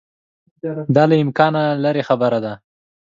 دا 0.95 1.03
له 1.09 1.15
امکانه 1.23 1.61
لیري 1.83 2.03
خبره 2.09 2.39
ده. 2.45 2.53